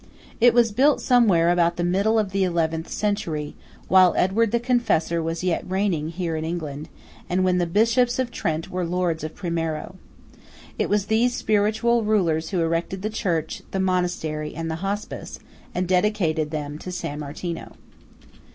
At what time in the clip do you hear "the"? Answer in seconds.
1.77-1.83, 2.31-2.43, 4.49-4.59, 7.59-7.67, 13.03-13.11, 13.69-13.79, 14.71-14.77